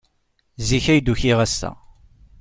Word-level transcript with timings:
Zik 0.67 0.85
ay 0.91 0.99
d-ukiɣ 1.01 1.39
ass-a. 1.45 1.71